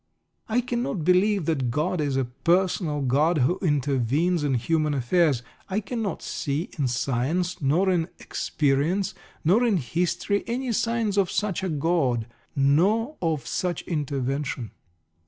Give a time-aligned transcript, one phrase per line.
[0.49, 5.43] I cannot believe that God is a personal God, who intervenes in human affairs.
[5.69, 9.13] I cannot see in science, nor in experience,
[9.45, 12.25] nor in history any signs of such a God,
[12.55, 14.71] nor of such intervention.